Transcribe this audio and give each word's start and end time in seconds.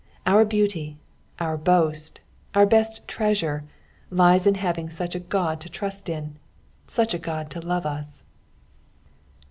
Our 0.25 0.45
beauty, 0.45 0.97
our 1.39 1.57
boost, 1.57 2.21
our 2.55 2.65
best 2.65 3.07
treasure, 3.07 3.65
Uus 4.11 4.47
in 4.47 4.55
having 4.55 4.89
such 4.89 5.13
a 5.13 5.19
Qod 5.19 5.59
to 5.59 5.69
trust 5.69 6.09
in, 6.09 6.37
such 6.87 7.13
a 7.13 7.19
God 7.19 7.51
to 7.51 7.59
love 7.61 7.85
us. 7.85 8.23